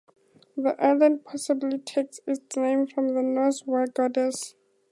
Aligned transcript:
The 0.57 0.75
island 0.83 1.25
possibly 1.25 1.77
takes 1.77 2.21
its 2.25 2.57
name 2.57 2.87
from 2.87 3.15
a 3.15 3.21
Norse 3.21 3.65
war 3.67 3.85
goddess. 3.85 4.55